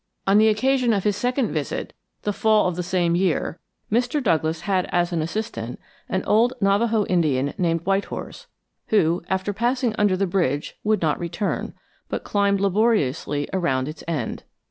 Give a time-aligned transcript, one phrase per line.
[0.25, 1.93] On the occasion of his second visit,
[2.23, 3.59] the fall of the same year,
[3.91, 4.17] Mr.
[4.19, 8.47] Douglass had as an assistant an old Navajo Indian named White Horse,
[8.87, 11.75] who, after passing under the bridge, would not return,
[12.09, 14.41] but climbed laboriously around its end.